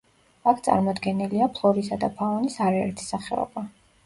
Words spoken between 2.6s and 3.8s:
არაერთი სახეობა.